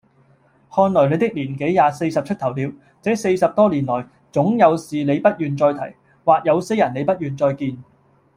[0.75, 7.77] 看來你的年紀也四十出頭了，這四十多年來，總有事你不願再提，或有些人你不願再見。